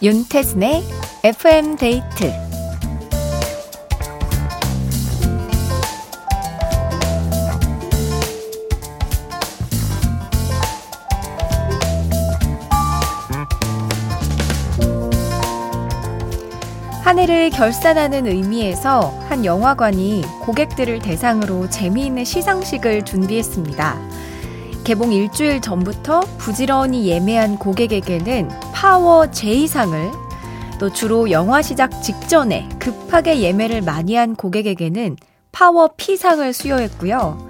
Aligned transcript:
윤태진의 0.00 0.84
FM 1.24 1.74
데이트 1.74 2.32
한 17.02 17.18
해를 17.18 17.50
결산하는 17.50 18.28
의미에서 18.28 19.12
한 19.28 19.44
영화관이 19.44 20.22
고객들을 20.42 21.00
대상으로 21.00 21.68
재미있는 21.70 22.24
시상식을 22.24 23.04
준비했습니다. 23.04 23.98
개봉 24.84 25.12
일주일 25.12 25.60
전부터 25.60 26.20
부지런히 26.38 27.08
예매한 27.08 27.58
고객에게는 27.58 28.67
파워 28.80 29.28
J상을 29.32 30.12
또 30.78 30.92
주로 30.92 31.32
영화 31.32 31.62
시작 31.62 32.00
직전에 32.00 32.68
급하게 32.78 33.40
예매를 33.40 33.82
많이 33.82 34.14
한 34.14 34.36
고객에게는 34.36 35.16
파워 35.50 35.88
P상을 35.96 36.52
수여했고요. 36.52 37.48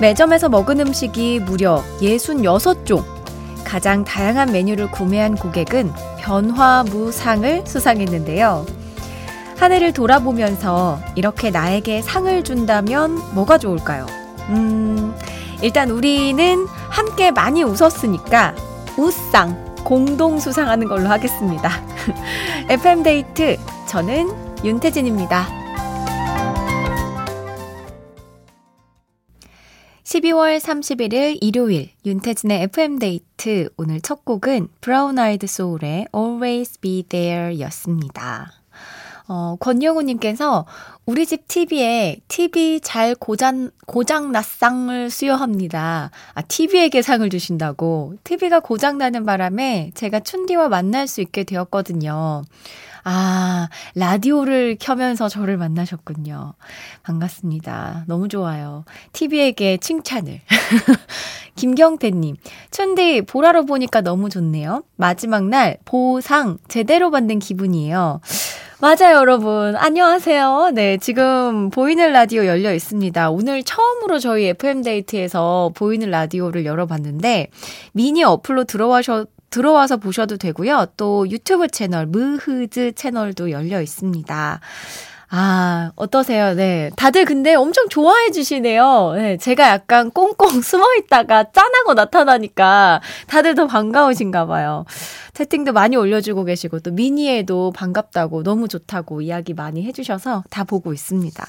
매점에서 0.00 0.48
먹은 0.48 0.80
음식이 0.80 1.40
무려 1.40 1.84
66종, 2.00 3.04
가장 3.62 4.04
다양한 4.04 4.52
메뉴를 4.52 4.90
구매한 4.90 5.34
고객은 5.34 5.92
변화무상을 6.20 7.66
수상했는데요. 7.66 8.64
한 9.58 9.70
해를 9.70 9.92
돌아보면서 9.92 10.98
이렇게 11.14 11.50
나에게 11.50 12.00
상을 12.00 12.42
준다면 12.42 13.34
뭐가 13.34 13.58
좋을까요? 13.58 14.06
음, 14.48 15.14
일단 15.60 15.90
우리는 15.90 16.66
함께 16.88 17.30
많이 17.32 17.62
웃었으니까 17.62 18.54
웃상 18.96 19.73
공동 19.84 20.40
수상하는 20.40 20.88
걸로 20.88 21.08
하겠습니다. 21.08 21.70
FM데이트 22.68 23.56
저는 23.86 24.28
윤태진입니다. 24.64 25.46
12월 30.04 30.58
31일 30.58 31.38
일요일 31.40 31.90
윤태진의 32.06 32.62
FM데이트 32.62 33.70
오늘 33.76 34.00
첫 34.00 34.24
곡은 34.24 34.68
브라운 34.80 35.18
아이드 35.18 35.46
소울의 35.46 36.06
Always 36.14 36.78
Be 36.80 37.02
There 37.02 37.60
였습니다. 37.60 38.63
어, 39.26 39.56
권영우님께서 39.58 40.66
우리 41.06 41.24
집 41.26 41.48
TV에 41.48 42.18
TV 42.28 42.80
잘 42.80 43.14
고장, 43.14 43.70
고장났상을 43.86 45.08
수여합니다. 45.10 46.10
아, 46.34 46.42
TV에게 46.42 47.00
상을 47.00 47.28
주신다고. 47.28 48.14
TV가 48.24 48.60
고장나는 48.60 49.24
바람에 49.24 49.92
제가 49.94 50.20
춘디와 50.20 50.68
만날 50.68 51.06
수 51.06 51.20
있게 51.22 51.44
되었거든요. 51.44 52.42
아, 53.06 53.68
라디오를 53.94 54.76
켜면서 54.80 55.28
저를 55.28 55.58
만나셨군요. 55.58 56.54
반갑습니다. 57.02 58.04
너무 58.06 58.28
좋아요. 58.28 58.84
TV에게 59.12 59.76
칭찬을. 59.76 60.40
김경태님, 61.54 62.36
춘디 62.70 63.22
보라로 63.22 63.66
보니까 63.66 64.00
너무 64.00 64.28
좋네요. 64.28 64.82
마지막 64.96 65.44
날 65.44 65.76
보상 65.84 66.58
제대로 66.66 67.10
받는 67.10 67.38
기분이에요. 67.38 68.20
맞아요, 68.84 69.16
여러분. 69.16 69.76
안녕하세요. 69.76 70.72
네, 70.74 70.98
지금 70.98 71.70
보이는 71.70 72.12
라디오 72.12 72.44
열려 72.44 72.74
있습니다. 72.74 73.30
오늘 73.30 73.62
처음으로 73.62 74.18
저희 74.18 74.48
FM데이트에서 74.48 75.70
보이는 75.74 76.10
라디오를 76.10 76.66
열어봤는데, 76.66 77.48
미니 77.94 78.22
어플로 78.22 78.64
들어와셔, 78.64 79.24
들어와서 79.48 79.96
보셔도 79.96 80.36
되고요. 80.36 80.88
또 80.98 81.26
유튜브 81.30 81.66
채널, 81.68 82.04
무흐즈 82.04 82.92
채널도 82.92 83.52
열려 83.52 83.80
있습니다. 83.80 84.60
아, 85.36 85.90
어떠세요? 85.96 86.54
네. 86.54 86.90
다들 86.94 87.24
근데 87.24 87.56
엄청 87.56 87.88
좋아해 87.88 88.30
주시네요. 88.30 89.14
네. 89.16 89.36
제가 89.36 89.68
약간 89.68 90.12
꽁꽁 90.12 90.46
숨어 90.62 90.84
있다가 91.00 91.50
짠하고 91.50 91.94
나타나니까 91.94 93.00
다들 93.26 93.56
더 93.56 93.66
반가우신가 93.66 94.46
봐요. 94.46 94.84
채팅도 95.32 95.72
많이 95.72 95.96
올려주고 95.96 96.44
계시고 96.44 96.78
또 96.80 96.92
미니에도 96.92 97.72
반갑다고 97.72 98.44
너무 98.44 98.68
좋다고 98.68 99.22
이야기 99.22 99.54
많이 99.54 99.82
해주셔서 99.82 100.44
다 100.50 100.62
보고 100.62 100.92
있습니다. 100.92 101.44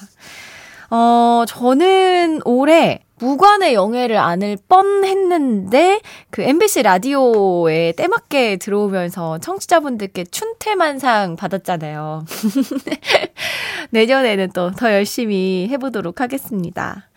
어, 0.90 1.44
저는 1.46 2.40
올해 2.44 3.05
무관의 3.18 3.74
영예를 3.74 4.18
안을 4.18 4.58
뻔했는데 4.68 6.00
그 6.30 6.42
MBC 6.42 6.82
라디오에 6.82 7.92
때맞게 7.96 8.56
들어오면서 8.56 9.38
청취자분들께 9.38 10.24
춘태만상 10.24 11.36
받았잖아요. 11.36 12.24
내년에는 13.90 14.50
또 14.52 14.70
더 14.76 14.92
열심히 14.92 15.68
해보도록 15.70 16.20
하겠습니다. 16.20 17.08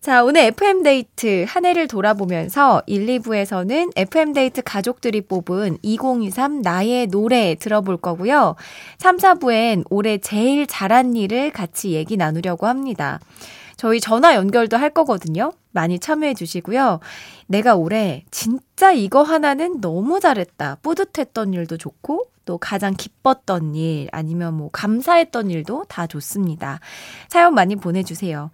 자, 0.00 0.22
오늘 0.24 0.42
FM데이트 0.42 1.44
한 1.48 1.64
해를 1.64 1.88
돌아보면서 1.88 2.82
1, 2.86 3.06
2부에서는 3.06 3.92
FM데이트 3.96 4.62
가족들이 4.62 5.22
뽑은 5.22 5.78
2023 5.82 6.62
나의 6.62 7.08
노래 7.08 7.56
들어볼 7.56 7.96
거고요. 7.98 8.54
3, 8.98 9.16
4부엔 9.16 9.84
올해 9.90 10.18
제일 10.18 10.66
잘한 10.66 11.16
일을 11.16 11.50
같이 11.50 11.92
얘기 11.92 12.16
나누려고 12.16 12.66
합니다. 12.66 13.18
저희 13.78 14.00
전화 14.00 14.34
연결도 14.34 14.76
할 14.76 14.90
거거든요. 14.90 15.52
많이 15.70 16.00
참여해 16.00 16.34
주시고요. 16.34 16.98
내가 17.46 17.76
올해 17.76 18.24
진짜 18.32 18.92
이거 18.92 19.22
하나는 19.22 19.80
너무 19.80 20.18
잘했다. 20.18 20.78
뿌듯했던 20.82 21.54
일도 21.54 21.78
좋고, 21.78 22.26
또 22.44 22.58
가장 22.58 22.94
기뻤던 22.94 23.76
일, 23.76 24.08
아니면 24.10 24.54
뭐 24.54 24.68
감사했던 24.72 25.50
일도 25.50 25.84
다 25.88 26.08
좋습니다. 26.08 26.80
사연 27.28 27.54
많이 27.54 27.76
보내주세요. 27.76 28.50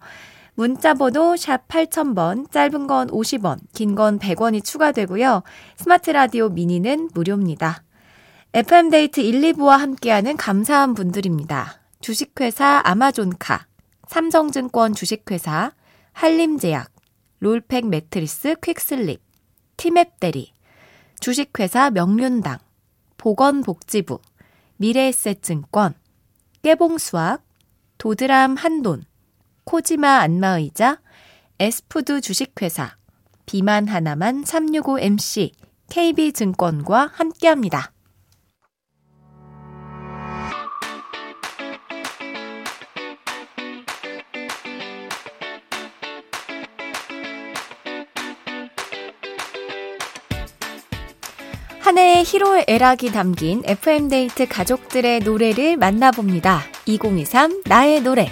문자 0.53 0.93
번호 0.93 1.35
샵 1.35 1.67
8000번, 1.67 2.51
짧은 2.51 2.85
건 2.85 3.07
50원, 3.09 3.57
긴 3.73 3.95
건 3.95 4.19
100원이 4.19 4.63
추가되고요. 4.63 5.41
스마트 5.75 6.11
라디오 6.11 6.49
미니는 6.49 7.09
무료입니다. 7.15 7.81
FM데이트 8.53 9.21
1, 9.21 9.41
2부와 9.53 9.77
함께하는 9.77 10.37
감사한 10.37 10.93
분들입니다. 10.93 11.79
주식회사 11.99 12.81
아마존카, 12.85 13.65
삼성증권 14.07 14.93
주식회사, 14.93 15.71
한림제약, 16.13 16.91
롤팩 17.39 17.87
매트리스 17.87 18.55
퀵슬립, 18.61 19.21
티맵 19.77 20.19
대리, 20.19 20.53
주식회사 21.19 21.89
명륜당, 21.89 22.59
보건복지부, 23.17 24.19
미래에셋증권, 24.77 25.95
깨봉수학, 26.61 27.43
도드람 27.97 28.55
한돈, 28.55 29.03
코지마 29.63 30.19
안마의자, 30.19 30.99
에스푸드 31.59 32.21
주식회사, 32.21 32.95
비만 33.45 33.87
하나만 33.87 34.43
365MC, 34.43 35.51
KB증권과 35.89 37.11
함께합니다. 37.13 37.94
한 51.85 51.99
해의 51.99 52.23
희로의 52.25 52.65
애락이 52.67 53.11
담긴 53.11 53.61
FM데이트 53.63 54.47
가족들의 54.47 55.19
노래를 55.19 55.77
만나봅니다. 55.77 56.61
2023 56.87 57.61
나의 57.63 58.01
노래. 58.01 58.31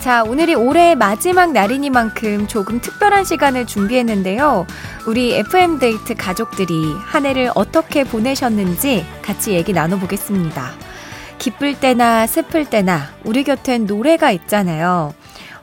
자, 0.00 0.24
오늘이 0.24 0.56
올해 0.56 0.96
마지막 0.96 1.52
날이니만큼 1.52 2.48
조금 2.48 2.80
특별한 2.80 3.22
시간을 3.22 3.66
준비했는데요. 3.66 4.66
우리 5.04 5.34
FM데이트 5.34 6.14
가족들이 6.14 6.94
한 6.96 7.26
해를 7.26 7.50
어떻게 7.56 8.04
보내셨는지 8.04 9.04
같이 9.20 9.52
얘기 9.52 9.72
나눠보겠습니다. 9.72 10.70
기쁠 11.38 11.80
때나 11.80 12.28
슬플 12.28 12.70
때나 12.70 13.08
우리 13.24 13.42
곁엔 13.42 13.86
노래가 13.86 14.30
있잖아요. 14.30 15.12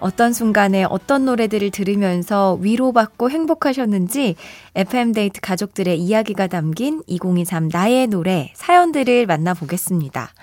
어떤 0.01 0.33
순간에 0.33 0.83
어떤 0.83 1.23
노래들을 1.23 1.71
들으면서 1.71 2.57
위로받고 2.59 3.29
행복하셨는지 3.29 4.35
FM데이트 4.75 5.39
가족들의 5.39 5.97
이야기가 5.97 6.47
담긴 6.47 7.01
2023 7.07 7.69
나의 7.71 8.07
노래 8.07 8.51
사연들을 8.55 9.25
만나보겠습니다. 9.25 10.33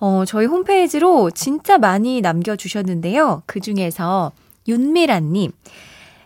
어, 0.00 0.24
저희 0.26 0.46
홈페이지로 0.46 1.30
진짜 1.30 1.78
많이 1.78 2.20
남겨주셨는데요. 2.20 3.44
그 3.46 3.60
중에서 3.60 4.32
윤미란님, 4.66 5.52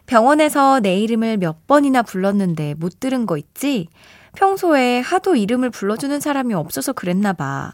병원에서 0.06 0.80
내 0.80 0.98
이름을 1.00 1.36
몇 1.38 1.66
번이나 1.66 2.02
불렀는데 2.02 2.74
못 2.78 3.00
들은 3.00 3.26
거 3.26 3.36
있지? 3.36 3.88
평소에 4.36 5.00
하도 5.00 5.34
이름을 5.34 5.70
불러주는 5.70 6.20
사람이 6.20 6.54
없어서 6.54 6.92
그랬나 6.92 7.32
봐. 7.32 7.72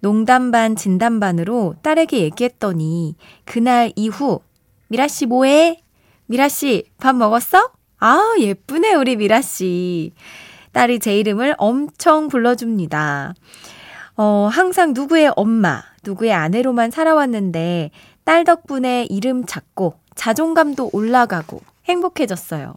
농담 0.00 0.50
반 0.50 0.76
진담 0.76 1.18
반으로 1.20 1.74
딸에게 1.82 2.20
얘기했더니 2.20 3.16
그날 3.44 3.92
이후 3.96 4.40
미라 4.88 5.08
씨 5.08 5.26
뭐해? 5.26 5.80
미라 6.26 6.48
씨 6.48 6.84
밥 6.98 7.16
먹었어? 7.16 7.70
아, 7.98 8.34
예쁘네 8.38 8.94
우리 8.94 9.16
미라 9.16 9.40
씨. 9.42 10.12
딸이 10.72 10.98
제 10.98 11.18
이름을 11.18 11.54
엄청 11.56 12.28
불러줍니다. 12.28 13.34
어, 14.18 14.48
항상 14.52 14.92
누구의 14.94 15.32
엄마, 15.34 15.82
누구의 16.04 16.32
아내로만 16.32 16.90
살아왔는데 16.90 17.90
딸 18.24 18.44
덕분에 18.44 19.06
이름 19.08 19.46
찾고 19.46 19.94
자존감도 20.16 20.90
올라가고 20.92 21.62
행복해졌어요. 21.84 22.74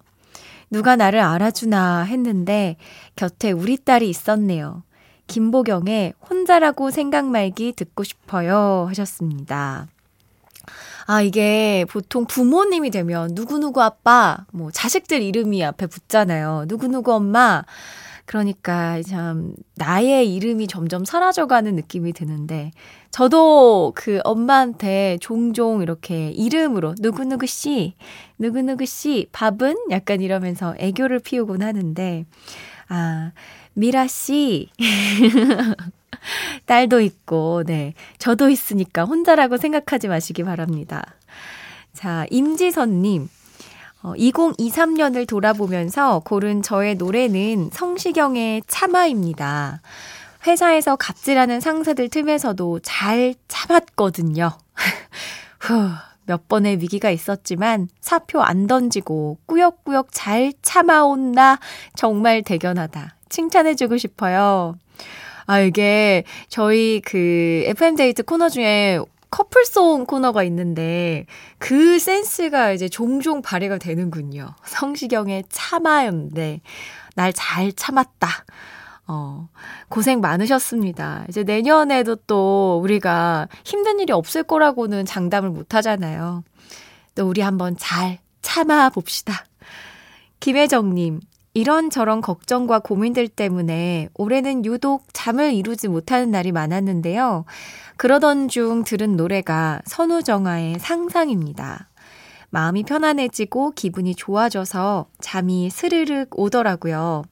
누가 0.70 0.96
나를 0.96 1.20
알아주나 1.20 2.04
했는데 2.04 2.78
곁에 3.16 3.52
우리 3.52 3.78
딸이 3.78 4.08
있었네요. 4.08 4.84
김보경의 5.26 6.14
혼자라고 6.30 6.92
생각 6.92 7.26
말기 7.26 7.74
듣고 7.74 8.04
싶어요 8.04 8.86
하셨습니다. 8.90 9.88
아, 11.08 11.24
이게 11.24 11.86
보통 11.90 12.26
부모님이 12.26 12.92
되면 12.92 13.32
누구누구 13.34 13.82
아빠, 13.82 14.46
뭐 14.52 14.70
자식들 14.70 15.24
이름이 15.24 15.64
앞에 15.64 15.88
붙잖아요. 15.88 16.66
누구누구 16.68 17.12
엄마. 17.14 17.64
그러니까 18.30 19.02
참 19.02 19.56
나의 19.74 20.36
이름이 20.36 20.68
점점 20.68 21.04
사라져가는 21.04 21.74
느낌이 21.74 22.14
드는데 22.14 22.70
저도 23.10 23.92
그 23.96 24.20
엄마한테 24.24 25.18
종종 25.20 25.82
이렇게 25.82 26.30
이름으로 26.30 26.94
누구누구 27.00 27.48
씨, 27.48 27.96
누구누구 28.38 28.86
씨 28.86 29.26
밥은 29.32 29.78
약간 29.90 30.22
이러면서 30.22 30.76
애교를 30.78 31.18
피우곤 31.22 31.64
하는데 31.64 32.26
아 32.88 33.32
미라 33.74 34.06
씨 34.06 34.70
딸도 36.68 37.02
있고, 37.02 37.64
네. 37.66 37.96
저도 38.20 38.50
있으니까 38.50 39.06
혼자라고 39.06 39.58
생각하지 39.58 40.08
마시기 40.08 40.44
바랍니다. 40.44 41.16
자, 41.94 42.28
임지선님. 42.30 43.28
어, 44.02 44.14
2023년을 44.14 45.28
돌아보면서 45.28 46.20
고른 46.20 46.62
저의 46.62 46.96
노래는 46.96 47.70
성시경의 47.74 48.64
참아입니다. 48.66 49.82
회사에서 50.48 50.96
갑질하는 50.96 51.60
상사들 51.60 52.08
틈에서도 52.10 52.80
잘 52.82 53.36
참았거든요. 53.50 54.52
후, 55.60 55.90
몇 56.26 56.48
번의 56.48 56.78
위기가 56.80 57.10
있었지만 57.10 57.90
사표 58.00 58.42
안 58.42 58.68
던지고 58.68 59.38
꾸역꾸역 59.48 60.10
잘 60.12 60.54
참아온 60.62 61.34
나 61.34 61.60
정말 61.96 62.42
대견하다. 62.42 63.16
칭찬해주고 63.28 63.98
싶어요. 63.98 64.76
아, 65.46 65.60
이게 65.60 66.24
저희 66.48 67.02
그 67.04 67.64
FM데이트 67.66 68.24
코너 68.24 68.48
중에 68.48 69.00
커플송 69.32 70.06
코너가 70.06 70.44
있는데 70.44 71.26
그 71.58 72.00
센스가 72.00 72.72
이제 72.72 72.90
종종 72.90 73.42
발휘가 73.42 73.78
되는군요. 73.78 74.56
성시경의 74.66 75.46
참아였는데 75.50 76.62
날 77.16 77.32
잘 77.34 77.72
참았다. 77.74 78.28
어, 79.08 79.50
고생 79.90 80.22
많으셨습니다. 80.22 81.26
이제 81.30 81.44
내년에도 81.44 82.16
또 82.16 82.80
우리가 82.84 83.48
힘든 83.66 84.00
일이 84.00 84.14
없을 84.14 84.44
거라고는 84.44 85.06
장담을 85.06 85.50
못 85.50 85.74
하잖아요. 85.74 86.44
또 87.16 87.28
우리 87.28 87.42
한번 87.42 87.76
잘 87.78 88.20
참아 88.42 88.90
봅시다. 88.90 89.46
김혜정님, 90.40 91.22
이런저런 91.60 92.22
걱정과 92.22 92.80
고민들 92.80 93.28
때문에 93.28 94.08
올해는 94.14 94.64
유독 94.64 95.04
잠을 95.12 95.54
이루지 95.54 95.90
못하는 95.90 96.32
날이 96.32 96.54
많았는데요. 96.54 97.44
그러던 97.98 98.48
중 98.48 98.86
들은 98.86 99.18
노래가 99.18 99.82
선우정아의 99.84 100.80
상상입니다. 100.80 101.90
마음이 102.50 102.84
편안해지고 102.84 103.72
기분이 103.72 104.16
좋아져서 104.16 105.08
잠이 105.20 105.70
스르륵 105.70 106.30
오더라고요. 106.40 107.24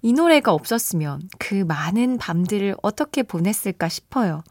이 0.00 0.12
노래가 0.12 0.52
없었으면 0.52 1.28
그 1.40 1.54
많은 1.54 2.18
밤들을 2.18 2.76
어떻게 2.82 3.24
보냈을까 3.24 3.88
싶어요. 3.88 4.44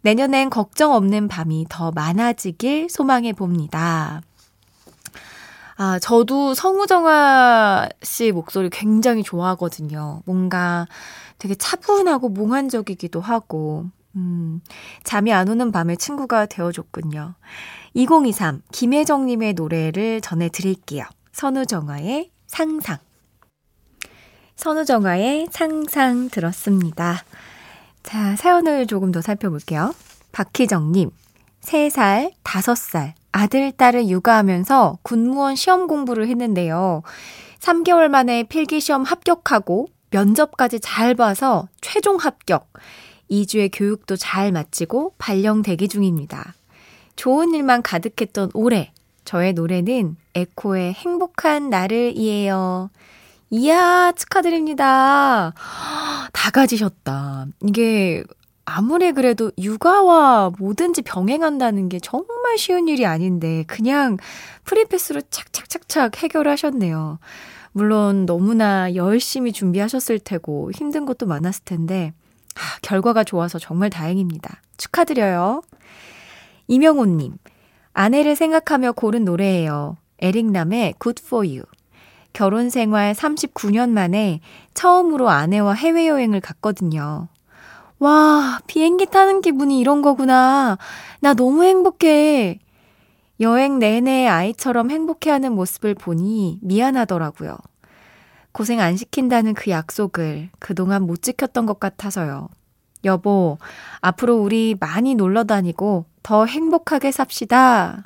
내년엔 0.00 0.48
걱정 0.48 0.94
없는 0.94 1.28
밤이 1.28 1.66
더 1.68 1.90
많아지길 1.90 2.88
소망해 2.88 3.34
봅니다. 3.34 4.22
아, 5.78 5.98
저도 5.98 6.54
성우정아 6.54 7.88
씨 8.02 8.32
목소리 8.32 8.70
굉장히 8.70 9.22
좋아하거든요. 9.22 10.22
뭔가 10.24 10.86
되게 11.38 11.54
차분하고 11.54 12.30
몽환적이기도 12.30 13.20
하고, 13.20 13.84
음, 14.14 14.62
잠이 15.04 15.32
안 15.32 15.48
오는 15.48 15.70
밤에 15.72 15.96
친구가 15.96 16.46
되어줬군요. 16.46 17.34
2023 17.92 18.62
김혜정님의 18.72 19.52
노래를 19.52 20.22
전해드릴게요. 20.22 21.04
선우정아의 21.32 22.30
상상. 22.46 22.96
선우정아의 24.56 25.48
상상 25.50 26.30
들었습니다. 26.30 27.22
자, 28.02 28.36
사연을 28.36 28.86
조금 28.86 29.12
더 29.12 29.20
살펴볼게요. 29.20 29.94
박희정님, 30.32 31.10
3살, 31.60 32.32
5살, 32.42 33.12
아들, 33.36 33.70
딸을 33.70 34.08
육아하면서 34.08 35.00
군무원 35.02 35.56
시험 35.56 35.86
공부를 35.86 36.26
했는데요. 36.28 37.02
3개월 37.60 38.08
만에 38.08 38.44
필기시험 38.44 39.02
합격하고 39.02 39.88
면접까지 40.10 40.80
잘 40.80 41.14
봐서 41.14 41.68
최종 41.82 42.16
합격. 42.16 42.72
2주의 43.30 43.68
교육도 43.70 44.16
잘 44.16 44.52
마치고 44.52 45.16
발령 45.18 45.60
대기 45.60 45.86
중입니다. 45.86 46.54
좋은 47.16 47.52
일만 47.52 47.82
가득했던 47.82 48.52
올해. 48.54 48.92
저의 49.26 49.52
노래는 49.52 50.16
에코의 50.34 50.94
행복한 50.94 51.68
나를이에요. 51.68 52.88
이야, 53.50 54.12
축하드립니다. 54.12 55.52
다 56.32 56.50
가지셨다. 56.50 57.48
이게 57.64 58.24
아무리 58.66 59.12
그래도 59.12 59.52
육아와 59.56 60.50
뭐든지 60.58 61.02
병행한다는 61.02 61.88
게 61.88 62.00
정말 62.00 62.58
쉬운 62.58 62.88
일이 62.88 63.06
아닌데 63.06 63.64
그냥 63.68 64.18
프리패스로 64.64 65.22
착착착착 65.30 66.22
해결하셨네요. 66.22 67.20
물론 67.70 68.26
너무나 68.26 68.92
열심히 68.94 69.52
준비하셨을 69.52 70.18
테고 70.18 70.72
힘든 70.72 71.06
것도 71.06 71.26
많았을 71.26 71.64
텐데 71.64 72.12
아, 72.56 72.78
결과가 72.82 73.22
좋아서 73.22 73.60
정말 73.60 73.88
다행입니다. 73.88 74.60
축하드려요. 74.78 75.62
이명호님, 76.66 77.34
아내를 77.92 78.34
생각하며 78.34 78.92
고른 78.92 79.24
노래예요. 79.24 79.96
에릭남의 80.18 80.94
Good 81.00 81.22
For 81.24 81.46
You. 81.46 81.62
결혼 82.32 82.68
생활 82.68 83.14
39년 83.14 83.90
만에 83.90 84.40
처음으로 84.74 85.28
아내와 85.28 85.74
해외여행을 85.74 86.40
갔거든요. 86.40 87.28
와, 87.98 88.60
비행기 88.66 89.06
타는 89.06 89.40
기분이 89.40 89.80
이런 89.80 90.02
거구나. 90.02 90.76
나 91.20 91.34
너무 91.34 91.64
행복해. 91.64 92.58
여행 93.40 93.78
내내 93.78 94.26
아이처럼 94.26 94.90
행복해하는 94.90 95.52
모습을 95.52 95.94
보니 95.94 96.60
미안하더라고요. 96.62 97.56
고생 98.52 98.80
안 98.80 98.96
시킨다는 98.96 99.54
그 99.54 99.70
약속을 99.70 100.50
그동안 100.58 101.02
못 101.02 101.22
지켰던 101.22 101.66
것 101.66 101.80
같아서요. 101.80 102.48
여보, 103.04 103.58
앞으로 104.00 104.36
우리 104.36 104.76
많이 104.78 105.14
놀러 105.14 105.44
다니고 105.44 106.06
더 106.22 106.46
행복하게 106.46 107.12
삽시다. 107.12 108.04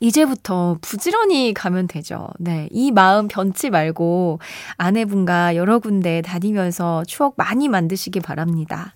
이제부터 0.00 0.78
부지런히 0.80 1.52
가면 1.54 1.88
되죠. 1.88 2.28
네. 2.38 2.68
이 2.70 2.92
마음 2.92 3.28
변치 3.28 3.70
말고 3.70 4.38
아내분과 4.76 5.56
여러 5.56 5.78
군데 5.78 6.22
다니면서 6.22 7.04
추억 7.06 7.34
많이 7.36 7.68
만드시기 7.68 8.20
바랍니다. 8.20 8.94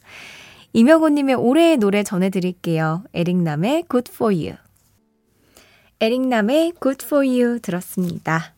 이명호님의 0.73 1.35
올해의 1.35 1.77
노래 1.77 2.03
전해드릴게요. 2.03 3.05
에릭남의 3.15 3.85
Good 3.91 4.11
for 4.13 4.35
You. 4.35 4.57
에릭남의 6.01 6.75
Good 6.81 7.05
for 7.05 7.27
You 7.27 7.61
들었습니다. 7.61 8.55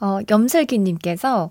어, 0.00 0.18
염슬기님께서 0.28 1.50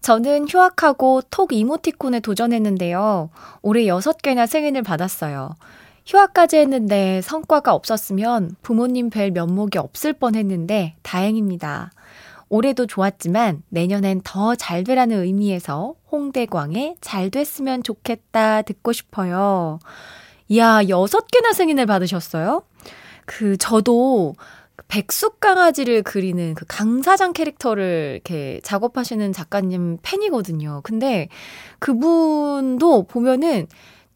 저는 0.00 0.48
휴학하고 0.48 1.22
톡 1.30 1.52
이모티콘에 1.52 2.20
도전했는데요. 2.20 3.30
올해 3.60 3.82
6개나 3.84 4.46
승인을 4.46 4.82
받았어요. 4.82 5.56
휴학까지 6.10 6.56
했는데 6.56 7.20
성과가 7.22 7.72
없었으면 7.72 8.56
부모님 8.62 9.10
뵐 9.10 9.30
면목이 9.30 9.78
없을 9.78 10.12
뻔 10.12 10.34
했는데 10.34 10.96
다행입니다. 11.02 11.92
올해도 12.48 12.88
좋았지만 12.88 13.62
내년엔 13.68 14.22
더 14.24 14.56
잘 14.56 14.82
되라는 14.82 15.22
의미에서 15.22 15.94
홍대광의 16.10 16.96
잘 17.00 17.30
됐으면 17.30 17.84
좋겠다 17.84 18.62
듣고 18.62 18.92
싶어요. 18.92 19.78
이야, 20.48 20.80
여섯 20.88 21.28
개나 21.28 21.52
승인을 21.52 21.86
받으셨어요? 21.86 22.64
그, 23.24 23.56
저도 23.56 24.34
백숙 24.88 25.38
강아지를 25.38 26.02
그리는 26.02 26.54
그 26.56 26.64
강사장 26.66 27.32
캐릭터를 27.32 28.14
이렇게 28.14 28.58
작업하시는 28.64 29.32
작가님 29.32 29.98
팬이거든요. 30.02 30.80
근데 30.82 31.28
그분도 31.78 33.04
보면은 33.04 33.68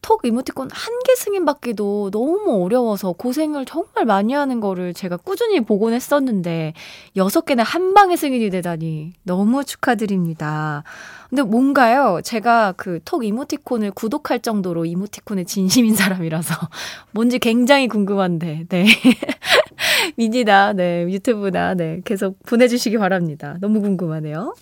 톡 0.05 0.21
이모티콘 0.25 0.69
한 0.71 0.95
개 1.05 1.15
승인받기도 1.17 2.11
너무 2.11 2.63
어려워서 2.65 3.13
고생을 3.13 3.65
정말 3.67 4.05
많이 4.05 4.33
하는 4.35 4.61
거를 4.61 4.93
제가 4.95 5.17
꾸준히 5.17 5.61
보곤 5.61 5.93
했었는데, 5.95 6.73
여섯 7.17 7.45
개나 7.45 7.63
한 7.63 7.95
방에 7.95 8.17
승인이 8.17 8.51
되다니 8.51 9.13
너무 9.23 9.65
축하드립니다. 9.65 10.83
근데 11.31 11.43
뭔가요? 11.43 12.21
제가 12.23 12.73
그 12.73 13.01
톡 13.05 13.25
이모티콘을 13.25 13.91
구독할 13.93 14.41
정도로 14.41 14.85
이모티콘에 14.87 15.45
진심인 15.45 15.95
사람이라서 15.95 16.55
뭔지 17.13 17.39
굉장히 17.39 17.89
궁금한데, 17.89 18.67
네. 18.69 18.87
미니나, 20.17 20.73
네, 20.75 21.03
유튜브나, 21.05 21.75
네, 21.75 22.01
계속 22.05 22.39
보내 22.47 22.69
주시기 22.69 22.99
바랍니다. 22.99 23.57
너무 23.61 23.81
궁금하네요. 23.81 24.55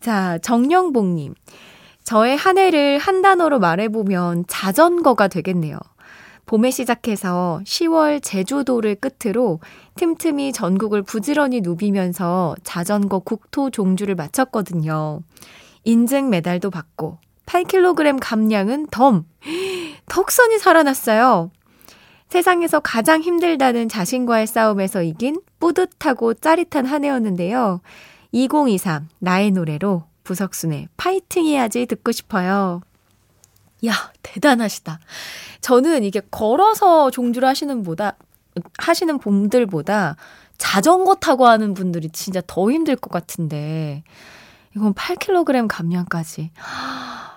자, 0.00 0.38
정영봉 0.38 1.14
님. 1.16 1.34
저의 2.06 2.36
한 2.36 2.56
해를 2.56 2.98
한 2.98 3.20
단어로 3.20 3.58
말해보면 3.58 4.44
자전거가 4.46 5.26
되겠네요. 5.26 5.76
봄에 6.46 6.70
시작해서 6.70 7.60
10월 7.64 8.22
제주도를 8.22 8.94
끝으로 8.94 9.58
틈틈이 9.96 10.52
전국을 10.52 11.02
부지런히 11.02 11.62
누비면서 11.62 12.54
자전거 12.62 13.18
국토 13.18 13.70
종주를 13.70 14.14
마쳤거든요. 14.14 15.18
인증 15.82 16.30
메달도 16.30 16.70
받고 16.70 17.18
8kg 17.46 18.18
감량은 18.20 18.86
덤! 18.92 19.24
턱선이 20.08 20.60
살아났어요. 20.60 21.50
세상에서 22.28 22.78
가장 22.78 23.20
힘들다는 23.20 23.88
자신과의 23.88 24.46
싸움에서 24.46 25.02
이긴 25.02 25.40
뿌듯하고 25.58 26.34
짜릿한 26.34 26.86
한 26.86 27.02
해였는데요. 27.02 27.80
2023 28.30 29.08
나의 29.18 29.50
노래로 29.50 30.04
부석순의 30.26 30.88
파이팅 30.96 31.46
해야지 31.46 31.86
듣고 31.86 32.10
싶어요. 32.10 32.80
야, 33.86 33.92
대단하시다. 34.22 34.98
저는 35.60 36.02
이게 36.02 36.20
걸어서 36.30 37.10
종주를 37.12 37.48
하시는 37.48 37.82
보다, 37.84 38.16
하시는 38.78 39.18
분들보다 39.18 40.16
자전거 40.58 41.14
타고 41.14 41.46
하는 41.46 41.74
분들이 41.74 42.08
진짜 42.10 42.42
더 42.46 42.72
힘들 42.72 42.96
것 42.96 43.10
같은데, 43.10 44.02
이건 44.74 44.94
8kg 44.94 45.68
감량까지. 45.68 46.50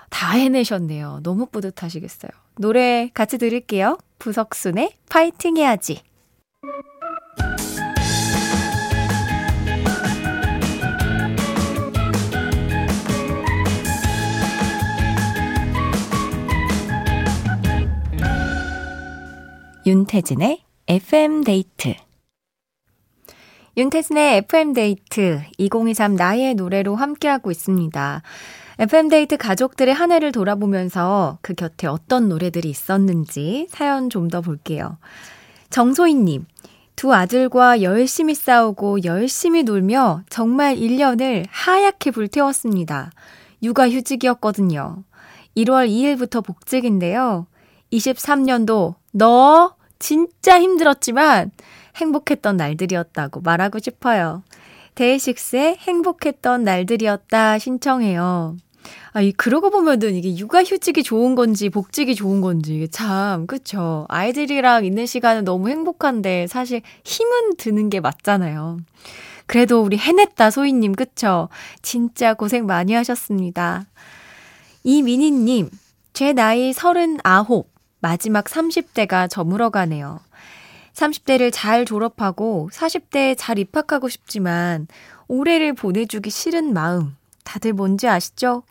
다 0.10 0.32
해내셨네요. 0.32 1.20
너무 1.22 1.46
뿌듯하시겠어요. 1.46 2.32
노래 2.58 3.12
같이 3.14 3.38
들을게요. 3.38 4.00
부석순의 4.18 4.94
파이팅 5.10 5.58
해야지. 5.58 6.02
윤태진의 19.90 20.62
FM데이트. 20.86 21.96
윤태진의 23.76 24.38
FM데이트 24.38 25.42
2023 25.58 26.14
나의 26.14 26.54
노래로 26.54 26.96
함께하고 26.96 27.50
있습니다. 27.50 28.22
FM데이트 28.78 29.38
가족들의 29.38 29.92
한 29.92 30.12
해를 30.12 30.32
돌아보면서 30.32 31.40
그 31.42 31.56
곁에 31.56 31.88
어떤 31.88 32.30
노래들이 32.30 32.70
있었는지 32.70 33.66
사연 33.72 34.12
좀 34.12 34.28
더 34.28 34.42
볼게요. 34.42 35.00
정소희님, 35.72 36.46
두 36.96 37.12
아들과 37.12 37.82
열심히 37.82 38.36
싸우고 38.36 39.06
열심히 39.06 39.64
놀며 39.64 40.22
정말 40.30 40.76
1년을 40.76 41.48
하얗게 41.50 42.12
불태웠습니다. 42.12 43.10
육아 43.64 43.90
휴직이었거든요. 43.90 45.04
1월 45.58 45.90
2일부터 45.90 46.46
복직인데요. 46.46 47.48
23년도 47.92 48.94
너 49.14 49.79
진짜 50.00 50.60
힘들었지만 50.60 51.52
행복했던 51.98 52.58
날들이었다고 52.58 53.42
말하고 53.42 53.80
싶어요. 53.80 54.44
데이식스의 54.96 55.78
행복했던 55.78 56.64
날들이었다 56.64 57.60
신청해요. 57.60 58.58
아, 59.12 59.22
이, 59.22 59.32
그러고 59.32 59.70
보면은 59.70 60.16
이게 60.16 60.36
육아휴직이 60.38 61.04
좋은 61.04 61.36
건지 61.36 61.70
복직이 61.70 62.16
좋은 62.16 62.42
건지 62.42 62.76
이게 62.76 62.88
참, 62.88 63.48
그쵸. 63.48 64.06
아이들이랑 64.08 64.86
있는 64.86 65.06
시간은 65.06 65.46
너무 65.46 65.70
행복한데 65.70 66.48
사실 66.48 66.82
힘은 67.04 67.56
드는 67.58 67.90
게 67.90 68.00
맞잖아요. 68.00 68.80
그래도 69.48 69.82
우리 69.82 69.98
해냈다, 69.98 70.52
소희님, 70.52 70.94
그쵸? 70.94 71.50
진짜 71.82 72.36
고생 72.36 72.68
많이 72.68 72.94
하셨습니다. 72.94 73.86
이민희님, 74.84 75.70
제 76.14 76.34
나이 76.34 76.72
39. 76.72 77.66
마지막 78.00 78.46
30대가 78.46 79.30
저물어가네요. 79.30 80.20
30대를 80.94 81.52
잘 81.54 81.86
졸업하고 81.86 82.70
40대에 82.74 83.36
잘 83.38 83.58
입학하고 83.58 84.10
싶지만 84.10 84.88
올해를 85.28 85.74
보내주기 85.74 86.30
싫은 86.30 86.74
마음 86.74 87.16
다들 87.44 87.74
뭔지 87.74 88.08
아시죠? 88.08 88.64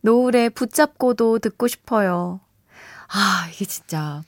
노을에 0.00 0.48
붙잡고도 0.48 1.38
듣고 1.38 1.68
싶어요. 1.68 2.40
아, 3.08 3.48
이게 3.52 3.64
진짜. 3.64 4.22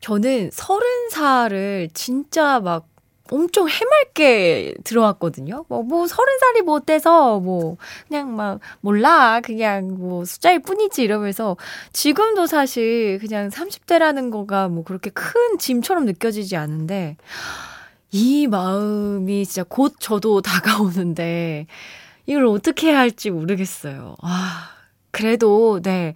저는 0.00 0.50
서른 0.52 1.10
살을 1.10 1.90
진짜 1.92 2.60
막 2.60 2.86
엄청 3.30 3.68
해맑게 3.68 4.74
들어왔거든요. 4.84 5.64
뭐, 5.68 5.82
뭐, 5.82 6.06
서른 6.06 6.38
살이 6.38 6.62
뭐 6.62 6.76
어때서, 6.76 7.40
뭐, 7.40 7.76
그냥 8.08 8.34
막, 8.36 8.60
몰라. 8.80 9.40
그냥 9.40 9.96
뭐, 9.98 10.24
숫자일 10.24 10.60
뿐이지. 10.60 11.02
이러면서, 11.02 11.56
지금도 11.92 12.46
사실 12.46 13.18
그냥 13.20 13.48
30대라는 13.48 14.30
거가 14.30 14.68
뭐 14.68 14.84
그렇게 14.84 15.10
큰 15.10 15.58
짐처럼 15.58 16.04
느껴지지 16.04 16.56
않은데, 16.56 17.16
이 18.10 18.46
마음이 18.46 19.44
진짜 19.46 19.64
곧 19.68 19.94
저도 19.98 20.40
다가오는데, 20.42 21.66
이걸 22.26 22.46
어떻게 22.46 22.88
해야 22.88 22.98
할지 22.98 23.30
모르겠어요. 23.30 24.16
아, 24.22 24.70
그래도, 25.10 25.80
네. 25.82 26.14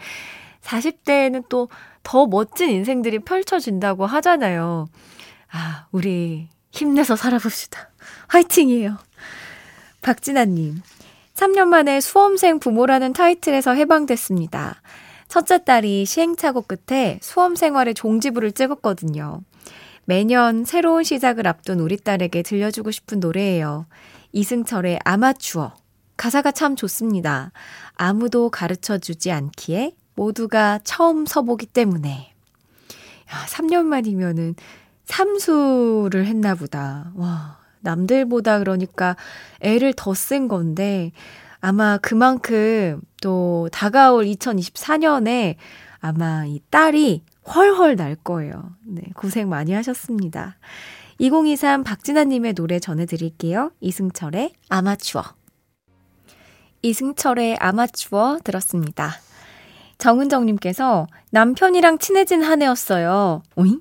40대에는 0.62 1.48
또 1.48 1.68
더 2.02 2.26
멋진 2.26 2.70
인생들이 2.70 3.20
펼쳐진다고 3.20 4.06
하잖아요. 4.06 4.86
아, 5.50 5.86
우리 5.92 6.48
힘내서 6.72 7.16
살아봅시다. 7.16 7.90
화이팅이에요. 8.28 8.98
박진아님, 10.00 10.82
3년 11.34 11.68
만에 11.68 12.00
수험생 12.00 12.58
부모라는 12.58 13.12
타이틀에서 13.12 13.74
해방됐습니다. 13.74 14.82
첫째 15.28 15.64
딸이 15.64 16.04
시행착오 16.04 16.62
끝에 16.62 17.18
수험 17.22 17.54
생활의 17.54 17.94
종지부를 17.94 18.52
찍었거든요. 18.52 19.42
매년 20.04 20.64
새로운 20.64 21.04
시작을 21.04 21.46
앞둔 21.46 21.78
우리 21.78 21.96
딸에게 21.96 22.42
들려주고 22.42 22.90
싶은 22.90 23.20
노래예요. 23.20 23.86
이승철의 24.32 24.98
아마추어. 25.04 25.74
가사가 26.16 26.52
참 26.52 26.76
좋습니다. 26.76 27.52
아무도 27.94 28.50
가르쳐 28.50 28.98
주지 28.98 29.30
않기에 29.30 29.92
모두가 30.14 30.80
처음 30.84 31.24
서보기 31.24 31.66
때문에. 31.66 32.32
야, 33.32 33.46
3년 33.46 33.84
만이면은 33.84 34.54
삼수를 35.12 36.24
했나 36.26 36.54
보다. 36.54 37.12
와, 37.14 37.58
남들보다 37.80 38.58
그러니까 38.58 39.16
애를 39.60 39.92
더 39.94 40.14
쓴 40.14 40.48
건데 40.48 41.12
아마 41.60 41.98
그만큼 41.98 43.00
또 43.20 43.68
다가올 43.72 44.24
2024년에 44.24 45.56
아마 46.00 46.46
이 46.46 46.60
딸이 46.70 47.22
훨훨 47.54 47.96
날 47.96 48.16
거예요. 48.16 48.72
네, 48.86 49.02
고생 49.14 49.48
많이 49.48 49.72
하셨습니다. 49.72 50.56
2023 51.18 51.84
박진아님의 51.84 52.54
노래 52.54 52.80
전해드릴게요. 52.80 53.70
이승철의 53.80 54.54
아마추어. 54.70 55.22
이승철의 56.82 57.58
아마추어 57.60 58.38
들었습니다. 58.42 59.12
정은정님께서 59.98 61.06
남편이랑 61.30 61.98
친해진 61.98 62.42
한 62.42 62.62
해였어요. 62.62 63.42
오잉? 63.54 63.80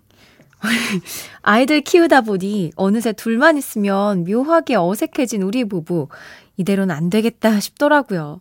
아이들 1.41 1.81
키우다 1.81 2.21
보니 2.21 2.71
어느새 2.75 3.13
둘만 3.13 3.57
있으면 3.57 4.23
묘하게 4.25 4.75
어색해진 4.75 5.41
우리 5.41 5.65
부부. 5.65 6.07
이대로는 6.57 6.93
안 6.93 7.09
되겠다 7.09 7.59
싶더라고요. 7.59 8.39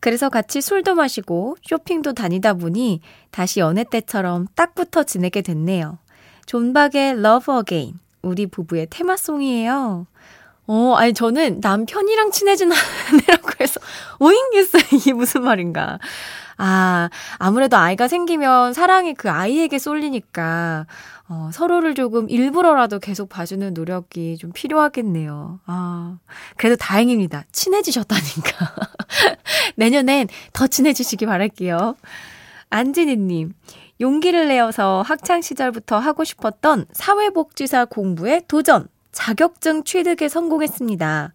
그래서 0.00 0.28
같이 0.28 0.60
술도 0.60 0.96
마시고 0.96 1.56
쇼핑도 1.62 2.14
다니다 2.14 2.54
보니 2.54 3.00
다시 3.30 3.60
연애 3.60 3.84
때처럼 3.84 4.48
딱 4.56 4.74
붙어 4.74 5.04
지내게 5.04 5.42
됐네요. 5.42 5.98
존박의 6.46 7.10
Love 7.12 7.54
Again. 7.54 7.98
우리 8.22 8.46
부부의 8.46 8.88
테마송이에요. 8.90 10.06
어, 10.66 10.94
아니, 10.96 11.12
저는 11.12 11.60
남편이랑 11.60 12.30
친해진 12.30 12.70
아내라고 12.72 13.50
해서, 13.60 13.80
오잉? 14.20 14.38
했어요. 14.54 14.82
이게 14.92 15.12
무슨 15.12 15.42
말인가. 15.42 15.98
아, 16.56 17.10
아무래도 17.38 17.76
아이가 17.76 18.06
생기면 18.06 18.72
사랑이 18.72 19.14
그 19.14 19.28
아이에게 19.28 19.78
쏠리니까, 19.78 20.86
어, 21.34 21.48
서로를 21.50 21.94
조금 21.94 22.28
일부러라도 22.28 22.98
계속 22.98 23.30
봐주는 23.30 23.72
노력이 23.72 24.36
좀 24.36 24.52
필요하겠네요. 24.52 25.60
아, 25.64 26.18
그래도 26.58 26.76
다행입니다. 26.76 27.44
친해지셨다니까. 27.50 28.74
내년엔 29.76 30.28
더 30.52 30.66
친해지시기 30.66 31.24
바랄게요. 31.24 31.96
안진희님, 32.68 33.54
용기를 34.02 34.48
내어서 34.48 35.00
학창시절부터 35.06 35.98
하고 35.98 36.22
싶었던 36.22 36.84
사회복지사 36.92 37.86
공부에 37.86 38.42
도전! 38.46 38.88
자격증 39.10 39.84
취득에 39.84 40.28
성공했습니다. 40.28 41.32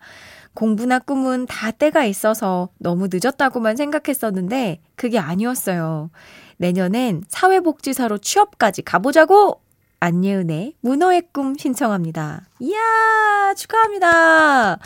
공부나 0.53 0.99
꿈은 0.99 1.47
다 1.47 1.71
때가 1.71 2.05
있어서 2.05 2.69
너무 2.77 3.07
늦었다고만 3.11 3.75
생각했었는데 3.75 4.79
그게 4.95 5.17
아니었어요. 5.17 6.11
내년엔 6.57 7.23
사회복지사로 7.29 8.19
취업까지 8.19 8.83
가보자고! 8.83 9.61
안예은의 9.99 10.75
문어의 10.81 11.23
꿈 11.31 11.57
신청합니다. 11.57 12.43
이야, 12.59 12.77
축하합니다. 13.55 14.79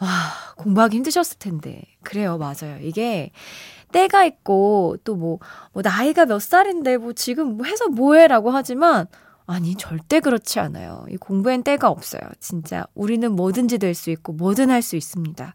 와, 0.00 0.08
공부하기 0.56 0.96
힘드셨을 0.96 1.38
텐데. 1.38 1.82
그래요, 2.02 2.38
맞아요. 2.38 2.78
이게 2.80 3.30
때가 3.92 4.24
있고, 4.24 4.96
또 5.04 5.14
뭐, 5.16 5.38
뭐, 5.72 5.82
나이가 5.82 6.24
몇 6.26 6.40
살인데, 6.40 6.98
뭐, 6.98 7.12
지금 7.12 7.56
뭐 7.56 7.66
해서 7.66 7.88
뭐해? 7.88 8.28
라고 8.28 8.50
하지만, 8.50 9.06
아니, 9.46 9.74
절대 9.76 10.20
그렇지 10.20 10.60
않아요. 10.60 11.06
이 11.10 11.16
공부엔 11.16 11.62
때가 11.62 11.88
없어요. 11.88 12.20
진짜. 12.38 12.86
우리는 12.94 13.32
뭐든지 13.32 13.78
될 13.78 13.94
수 13.94 14.10
있고, 14.10 14.34
뭐든 14.34 14.70
할 14.70 14.82
수 14.82 14.94
있습니다. 14.96 15.54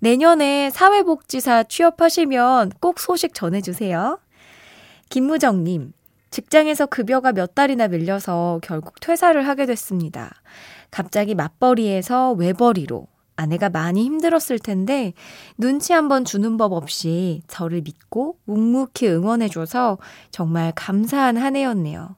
내년에 0.00 0.70
사회복지사 0.70 1.64
취업하시면 1.64 2.72
꼭 2.80 2.98
소식 3.00 3.34
전해주세요. 3.34 4.18
김무정님, 5.08 5.92
직장에서 6.32 6.86
급여가 6.86 7.32
몇 7.32 7.54
달이나 7.54 7.88
밀려서 7.88 8.58
결국 8.62 8.98
퇴사를 9.00 9.46
하게 9.46 9.66
됐습니다. 9.66 10.32
갑자기 10.90 11.34
맞벌이에서 11.34 12.32
외벌이로 12.32 13.06
아내가 13.36 13.68
많이 13.68 14.02
힘들었을 14.04 14.58
텐데 14.58 15.12
눈치 15.58 15.92
한번 15.92 16.24
주는 16.24 16.56
법 16.56 16.72
없이 16.72 17.42
저를 17.48 17.82
믿고 17.82 18.38
묵묵히 18.44 19.08
응원해줘서 19.08 19.98
정말 20.30 20.72
감사한 20.74 21.36
한 21.36 21.54
해였네요. 21.54 22.16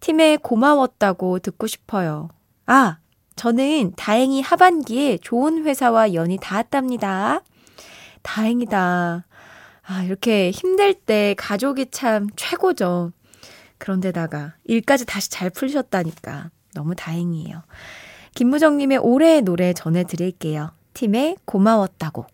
팀에 0.00 0.36
고마웠다고 0.36 1.38
듣고 1.38 1.66
싶어요. 1.66 2.28
아, 2.66 2.98
저는 3.36 3.92
다행히 3.96 4.42
하반기에 4.42 5.18
좋은 5.18 5.64
회사와 5.64 6.14
연이 6.14 6.38
닿았답니다. 6.38 7.42
다행이다. 8.22 9.26
아, 9.86 10.02
이렇게 10.02 10.50
힘들 10.50 10.94
때 10.94 11.34
가족이 11.38 11.90
참 11.90 12.26
최고죠. 12.36 13.12
그런데다가 13.78 14.54
일까지 14.64 15.06
다시 15.06 15.30
잘 15.30 15.50
풀으셨다니까 15.50 16.50
너무 16.74 16.94
다행이에요. 16.94 17.62
김무정님의 18.34 18.98
올해의 18.98 19.42
노래 19.42 19.72
전해드릴게요. 19.72 20.72
팀의 20.94 21.36
고마웠다고. 21.44 22.26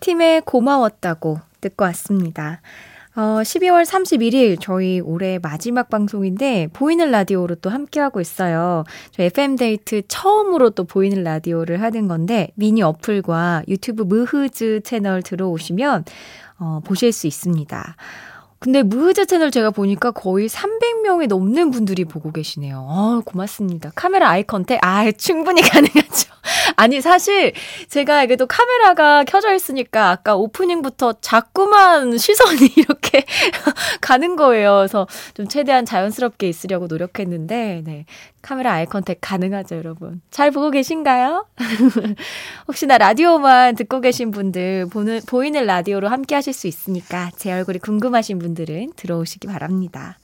팀의 0.00 0.42
고마웠다고 0.42 1.40
듣고 1.60 1.84
왔습니다. 1.84 2.62
어, 3.16 3.42
12월 3.42 3.84
31일 3.84 4.58
저희 4.60 5.00
올해 5.00 5.40
마지막 5.42 5.90
방송인데 5.90 6.68
보이는 6.72 7.10
라디오로 7.10 7.56
또 7.56 7.68
함께하고 7.68 8.20
있어요. 8.20 8.84
저희 9.10 9.26
FM데이트 9.26 10.02
처음으로 10.06 10.70
또 10.70 10.84
보이는 10.84 11.22
라디오를 11.24 11.82
하는 11.82 12.06
건데 12.06 12.52
미니 12.54 12.82
어플과 12.82 13.64
유튜브 13.66 14.04
무흐즈 14.04 14.82
채널 14.84 15.22
들어오시면 15.22 16.04
어, 16.60 16.80
보실 16.84 17.10
수 17.10 17.26
있습니다. 17.26 17.96
근데 18.62 18.82
무흐즈 18.82 19.24
채널 19.24 19.50
제가 19.50 19.70
보니까 19.70 20.10
거의 20.10 20.46
300명이 20.46 21.28
넘는 21.28 21.70
분들이 21.70 22.04
보고 22.04 22.30
계시네요. 22.30 22.84
어, 22.86 23.22
고맙습니다. 23.24 23.90
카메라 23.94 24.28
eye 24.28 24.42
contact, 24.42 24.78
아, 24.84 25.10
충분히 25.12 25.62
가능하죠. 25.66 26.28
아니, 26.76 27.00
사실 27.00 27.54
제가 27.88 28.22
이게 28.22 28.36
또 28.36 28.46
카메라가 28.46 29.24
켜져 29.24 29.54
있으니까 29.54 30.10
아까 30.10 30.36
오프닝부터 30.36 31.14
자꾸만 31.22 32.18
시선이 32.18 32.72
이렇게 32.76 33.24
가는 34.02 34.36
거예요. 34.36 34.76
그래서 34.76 35.06
좀 35.32 35.48
최대한 35.48 35.86
자연스럽게 35.86 36.46
있으려고 36.46 36.86
노력했는데, 36.86 37.82
네. 37.86 38.04
카메라 38.42 38.72
아이 38.72 38.86
컨택 38.86 39.18
가능하죠, 39.20 39.76
여러분. 39.76 40.20
잘 40.30 40.50
보고 40.50 40.70
계신가요? 40.70 41.46
혹시나 42.68 42.98
라디오만 42.98 43.74
듣고 43.74 44.00
계신 44.00 44.30
분들, 44.30 44.86
보는, 44.90 45.20
보이는 45.26 45.64
라디오로 45.66 46.08
함께 46.08 46.34
하실 46.34 46.52
수 46.52 46.66
있으니까 46.66 47.30
제 47.36 47.52
얼굴이 47.52 47.78
궁금하신 47.78 48.38
분들은 48.38 48.92
들어오시기 48.96 49.46
바랍니다. 49.46 50.18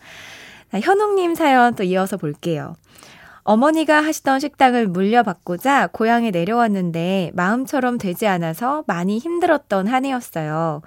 현웅님 0.72 1.34
사연 1.34 1.74
또 1.74 1.84
이어서 1.84 2.16
볼게요. 2.16 2.74
어머니가 3.44 4.00
하시던 4.00 4.40
식당을 4.40 4.88
물려받고자 4.88 5.88
고향에 5.92 6.32
내려왔는데 6.32 7.30
마음처럼 7.34 7.96
되지 7.98 8.26
않아서 8.26 8.82
많이 8.88 9.18
힘들었던 9.18 9.86
한 9.86 10.04
해였어요. 10.04 10.82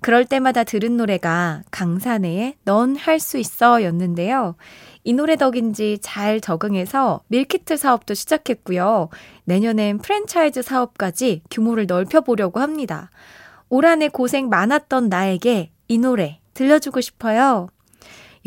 그럴 0.00 0.24
때마다 0.24 0.64
들은 0.64 0.96
노래가 0.96 1.62
강산의 1.70 2.54
넌 2.64 2.96
할 2.96 3.20
수 3.20 3.36
있어 3.36 3.82
였는데요. 3.82 4.54
이 5.02 5.12
노래 5.12 5.36
덕인지 5.36 5.98
잘 6.02 6.40
적응해서 6.40 7.22
밀키트 7.28 7.76
사업도 7.76 8.14
시작했고요. 8.14 9.08
내년엔 9.44 9.98
프랜차이즈 9.98 10.62
사업까지 10.62 11.42
규모를 11.50 11.86
넓혀보려고 11.86 12.60
합니다. 12.60 13.10
올 13.68 13.86
한해 13.86 14.08
고생 14.08 14.48
많았던 14.48 15.08
나에게 15.08 15.70
이 15.88 15.98
노래 15.98 16.40
들려주고 16.54 17.00
싶어요. 17.00 17.68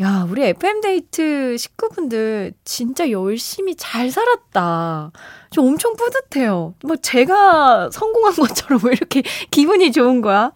야, 0.00 0.26
우리 0.28 0.42
FM데이트 0.42 1.56
식구분들 1.56 2.52
진짜 2.64 3.10
열심히 3.10 3.76
잘 3.76 4.10
살았다. 4.10 5.12
저 5.50 5.62
엄청 5.62 5.94
뿌듯해요. 5.94 6.74
뭐 6.82 6.96
제가 6.96 7.90
성공한 7.92 8.34
것처럼 8.34 8.80
왜 8.84 8.92
이렇게 8.92 9.22
기분이 9.52 9.92
좋은 9.92 10.20
거야? 10.20 10.50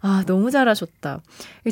아, 0.00 0.22
너무 0.26 0.52
잘하셨다. 0.52 1.20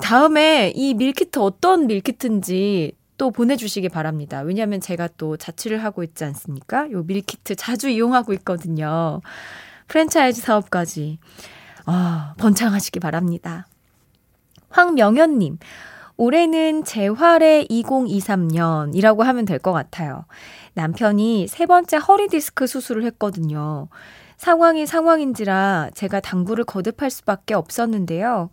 다음에 0.03 0.73
이 0.75 0.95
밀키트 0.95 1.39
어떤 1.39 1.87
밀키트인지 1.87 2.93
또 3.21 3.31
보내주시기 3.31 3.91
바랍니다. 3.91 4.41
왜냐하면 4.41 4.81
제가 4.81 5.07
또 5.19 5.37
자취를 5.37 5.85
하고 5.85 6.03
있지 6.03 6.25
않습니까? 6.25 6.91
요 6.91 7.03
밀키트 7.03 7.55
자주 7.55 7.91
이용하고 7.91 8.33
있거든요. 8.33 9.21
프랜차이즈 9.89 10.41
사업까지. 10.41 11.19
아, 11.85 12.33
번창하시기 12.39 12.99
바랍니다. 12.99 13.67
황명현님, 14.71 15.59
올해는 16.17 16.83
재활의 16.85 17.67
2023년이라고 17.67 19.23
하면 19.23 19.45
될 19.45 19.59
것 19.59 19.73
같아요. 19.75 20.25
남편이 20.73 21.47
세 21.47 21.67
번째 21.67 21.99
허리 21.99 22.27
디스크 22.29 22.67
수술을 22.67 23.05
했거든요. 23.05 23.89
상황이 24.39 24.87
상황인지라 24.87 25.91
제가 25.93 26.21
당구를 26.21 26.65
거듭할 26.65 27.11
수밖에 27.11 27.53
없었는데요. 27.53 28.49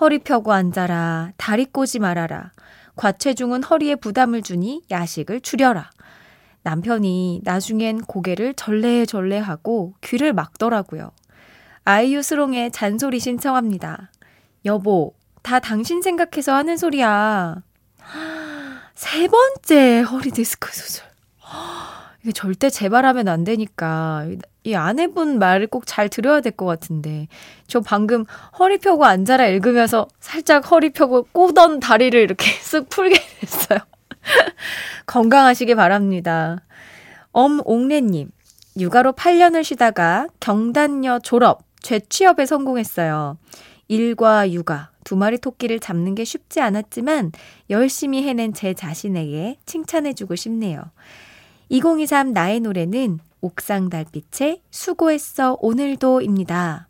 허리 0.00 0.18
펴고 0.18 0.52
앉아라. 0.52 1.30
다리 1.36 1.66
꼬지 1.66 2.00
말아라. 2.00 2.50
과체중은 2.98 3.62
허리에 3.62 3.94
부담을 3.94 4.42
주니 4.42 4.82
야식을 4.90 5.40
줄여라. 5.40 5.90
남편이 6.62 7.42
나중엔 7.44 8.02
고개를 8.02 8.54
절레절레하고 8.54 9.94
귀를 10.02 10.32
막더라고요. 10.32 11.12
아이유 11.84 12.22
스롱의 12.22 12.72
잔소리 12.72 13.20
신청합니다. 13.20 14.10
여보, 14.64 15.14
다 15.42 15.60
당신 15.60 16.02
생각해서 16.02 16.52
하는 16.54 16.76
소리야. 16.76 17.62
세 18.94 19.28
번째 19.28 20.00
허리 20.00 20.30
디스크 20.32 20.74
수술. 20.74 21.04
이게 22.22 22.32
절대 22.32 22.68
재발하면 22.70 23.28
안 23.28 23.44
되니까 23.44 24.26
이 24.64 24.74
아내분 24.74 25.38
말을 25.38 25.66
꼭 25.68 25.84
잘 25.86 26.08
들어야 26.08 26.40
될 26.40 26.52
것 26.52 26.66
같은데 26.66 27.28
저 27.66 27.80
방금 27.80 28.24
허리 28.58 28.78
펴고 28.78 29.04
앉아라 29.04 29.46
읽으면서 29.46 30.08
살짝 30.20 30.70
허리 30.70 30.90
펴고 30.90 31.24
꼬던 31.32 31.80
다리를 31.80 32.18
이렇게 32.20 32.44
쓱 32.60 32.88
풀게 32.90 33.16
됐어요. 33.40 33.78
건강하시길 35.06 35.76
바랍니다. 35.76 36.58
엄옥래님 37.32 38.30
육아로 38.76 39.12
8년을 39.12 39.64
쉬다가 39.64 40.28
경단녀 40.40 41.18
졸업 41.20 41.62
재취업에 41.80 42.46
성공했어요. 42.46 43.38
일과 43.88 44.50
육아 44.50 44.90
두 45.04 45.16
마리 45.16 45.38
토끼를 45.38 45.80
잡는 45.80 46.14
게 46.14 46.24
쉽지 46.24 46.60
않았지만 46.60 47.32
열심히 47.70 48.22
해낸 48.24 48.52
제 48.52 48.74
자신에게 48.74 49.58
칭찬해주고 49.64 50.34
싶네요. 50.36 50.82
2023 51.68 52.32
나의 52.32 52.60
노래는 52.60 53.18
옥상 53.40 53.88
달빛의 53.88 54.62
수고했어 54.70 55.56
오늘도입니다. 55.60 56.88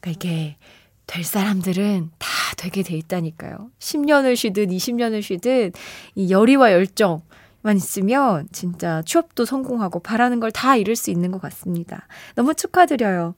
그러니까 0.00 0.10
이게 0.10 0.56
될 1.06 1.24
사람들은 1.24 2.10
다 2.18 2.28
되게 2.56 2.82
돼 2.82 2.96
있다니까요. 2.96 3.70
10년을 3.78 4.36
쉬든 4.36 4.68
20년을 4.68 5.22
쉬든 5.22 5.72
이 6.14 6.30
열의와 6.30 6.72
열정 6.72 7.22
만 7.62 7.76
있으면 7.76 8.46
진짜 8.52 9.02
취업도 9.06 9.44
성공하고 9.46 10.00
바라는 10.00 10.38
걸 10.40 10.50
다 10.50 10.76
이룰 10.76 10.96
수 10.96 11.10
있는 11.10 11.30
것 11.32 11.40
같습니다. 11.42 12.06
너무 12.34 12.54
축하드려요. 12.54 13.34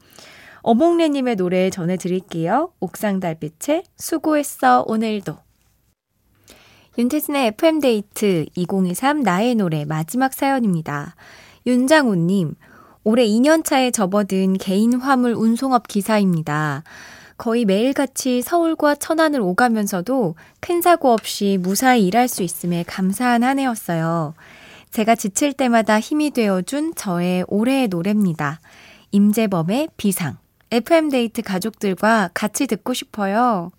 어몽래님의 0.62 1.36
노래 1.36 1.70
전해드릴게요. 1.70 2.72
옥상 2.80 3.20
달빛의 3.20 3.84
수고했어 3.96 4.84
오늘도. 4.86 5.45
윤태진의 6.98 7.48
FM데이트 7.48 8.46
2023 8.54 9.20
나의 9.20 9.54
노래 9.54 9.84
마지막 9.84 10.32
사연입니다. 10.32 11.14
윤장훈님, 11.66 12.54
올해 13.04 13.26
2년차에 13.26 13.92
접어든 13.92 14.54
개인 14.54 14.94
화물 14.94 15.34
운송업 15.34 15.88
기사입니다. 15.88 16.84
거의 17.36 17.66
매일같이 17.66 18.40
서울과 18.40 18.94
천안을 18.94 19.42
오가면서도 19.42 20.36
큰 20.60 20.80
사고 20.80 21.12
없이 21.12 21.58
무사히 21.60 22.06
일할 22.06 22.28
수 22.28 22.42
있음에 22.42 22.82
감사한 22.84 23.44
한 23.44 23.58
해였어요. 23.58 24.32
제가 24.90 25.16
지칠 25.16 25.52
때마다 25.52 26.00
힘이 26.00 26.30
되어준 26.30 26.94
저의 26.94 27.44
올해의 27.48 27.88
노래입니다. 27.88 28.58
임재범의 29.10 29.90
비상. 29.98 30.38
FM데이트 30.70 31.42
가족들과 31.42 32.30
같이 32.32 32.66
듣고 32.66 32.94
싶어요. 32.94 33.70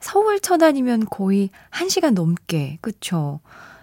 서울 0.00 0.40
천안이면 0.40 1.06
거의 1.10 1.50
1시간 1.70 2.14
넘게, 2.14 2.78
그쵸? 2.80 3.40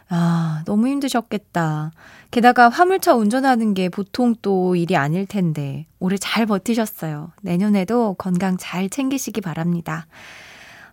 아, 0.09 0.61
너무 0.65 0.87
힘드셨겠다. 0.87 1.91
게다가 2.29 2.69
화물차 2.69 3.15
운전하는 3.15 3.73
게 3.73 3.89
보통 3.89 4.35
또 4.41 4.75
일이 4.75 4.95
아닐 4.95 5.25
텐데, 5.25 5.87
올해 5.99 6.17
잘 6.17 6.45
버티셨어요. 6.45 7.31
내년에도 7.41 8.13
건강 8.15 8.57
잘 8.57 8.89
챙기시기 8.89 9.41
바랍니다. 9.41 10.07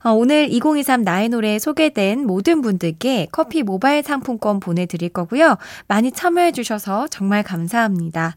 어, 0.02 0.12
오늘 0.12 0.48
2023 0.50 1.02
나의 1.02 1.28
노래 1.28 1.58
소개된 1.58 2.26
모든 2.26 2.62
분들께 2.62 3.28
커피 3.30 3.62
모바일 3.62 4.02
상품권 4.02 4.58
보내드릴 4.58 5.10
거고요. 5.10 5.58
많이 5.88 6.10
참여해주셔서 6.10 7.08
정말 7.08 7.42
감사합니다. 7.42 8.34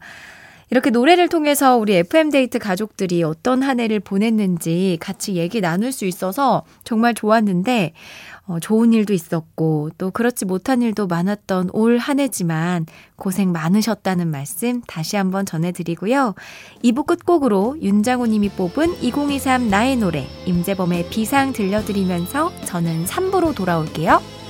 이렇게 0.70 0.90
노래를 0.90 1.28
통해서 1.28 1.76
우리 1.76 1.94
FM데이트 1.96 2.58
가족들이 2.58 3.22
어떤 3.22 3.62
한 3.62 3.80
해를 3.80 4.00
보냈는지 4.00 4.98
같이 5.00 5.34
얘기 5.36 5.60
나눌 5.60 5.92
수 5.92 6.04
있어서 6.04 6.64
정말 6.84 7.14
좋았는데, 7.14 7.92
어, 8.46 8.60
좋은 8.60 8.92
일도 8.92 9.12
있었고, 9.14 9.90
또 9.96 10.10
그렇지 10.10 10.44
못한 10.44 10.82
일도 10.82 11.06
많았던 11.06 11.70
올 11.72 11.98
한 11.98 12.20
해지만 12.20 12.86
고생 13.16 13.52
많으셨다는 13.52 14.30
말씀 14.30 14.82
다시 14.82 15.16
한번 15.16 15.46
전해드리고요. 15.46 16.34
2부 16.82 17.06
끝곡으로 17.06 17.78
윤장호 17.80 18.26
님이 18.26 18.50
뽑은 18.50 19.02
2023 19.02 19.70
나의 19.70 19.96
노래, 19.96 20.26
임재범의 20.44 21.08
비상 21.08 21.52
들려드리면서 21.52 22.52
저는 22.66 23.06
3부로 23.06 23.54
돌아올게요. 23.54 24.43